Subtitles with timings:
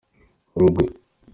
[0.61, 0.85] Rugwe